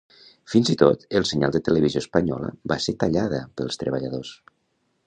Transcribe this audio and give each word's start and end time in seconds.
Fins 0.53 0.69
i 0.73 0.75
tot 0.81 1.03
el 1.19 1.27
senyal 1.33 1.53
de 1.57 1.61
Televisió 1.67 2.03
Espanyola 2.07 2.51
va 2.73 2.79
ser 2.87 2.97
tallada 3.05 3.47
pels 3.61 3.83
treballadors. 3.85 4.35